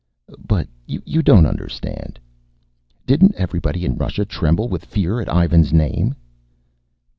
"But 0.47 0.67
you 0.87 1.21
don't 1.21 1.45
understand." 1.45 2.19
"Didn't 3.05 3.35
everybody 3.35 3.85
in 3.85 3.97
Russia 3.97 4.25
tremble 4.25 4.67
with 4.67 4.83
fear 4.85 5.21
at 5.21 5.29
Ivan's 5.31 5.71
name?" 5.71 6.15